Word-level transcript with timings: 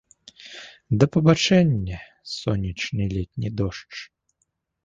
Да 1.03 1.07
пабачэння, 1.15 1.99
сонечны 2.37 3.03
летні 3.15 3.49
дождж! 3.61 3.97